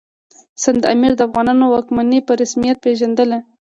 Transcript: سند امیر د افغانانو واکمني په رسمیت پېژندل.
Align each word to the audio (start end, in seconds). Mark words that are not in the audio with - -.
سند 0.63 0.83
امیر 0.93 1.13
د 1.17 1.21
افغانانو 1.27 1.65
واکمني 1.73 2.19
په 2.27 2.31
رسمیت 2.41 2.77
پېژندل. 2.83 3.29